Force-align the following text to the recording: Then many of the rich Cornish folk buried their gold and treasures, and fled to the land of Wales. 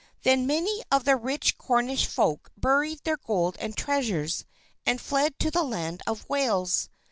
Then 0.23 0.47
many 0.47 0.81
of 0.91 1.03
the 1.05 1.15
rich 1.15 1.59
Cornish 1.59 2.07
folk 2.07 2.49
buried 2.57 3.03
their 3.03 3.17
gold 3.17 3.55
and 3.59 3.77
treasures, 3.77 4.45
and 4.83 4.99
fled 4.99 5.37
to 5.37 5.51
the 5.51 5.61
land 5.63 6.01
of 6.07 6.27
Wales. 6.27 6.89